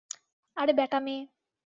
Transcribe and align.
আরে 0.57 0.71
ব্যাটা 0.73 0.99
মেয়ে। 0.99 1.21